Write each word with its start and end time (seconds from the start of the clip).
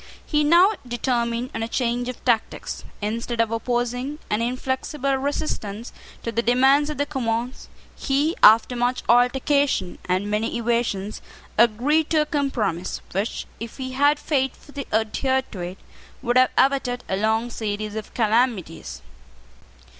He 0.25 0.43
now 0.43 0.71
determined 0.87 1.51
on 1.53 1.61
a 1.61 1.67
change 1.67 2.09
of 2.09 2.25
tactics. 2.25 2.83
Instead 3.03 3.39
of 3.39 3.51
opposing 3.51 4.17
an 4.31 4.41
inflexible 4.41 5.13
resistance 5.15 5.93
to 6.23 6.31
the 6.31 6.41
demands 6.41 6.89
of 6.89 6.97
the 6.97 7.05
Commons, 7.05 7.69
he, 7.95 8.35
after 8.41 8.75
much 8.75 9.03
altercation 9.07 9.99
and 10.05 10.27
many 10.27 10.57
evasions, 10.57 11.21
agreed 11.55 12.09
to 12.09 12.21
a 12.21 12.25
compromise 12.25 12.99
which, 13.11 13.45
if 13.59 13.77
he 13.77 13.91
had 13.91 14.17
faithfully 14.17 14.87
adhered 14.91 15.51
to 15.51 15.59
it, 15.59 15.77
would 16.23 16.35
have 16.35 16.49
averted 16.57 17.03
a 17.07 17.15
long 17.15 17.51
series 17.51 17.93
of 17.95 18.11
calamities. 18.15 19.03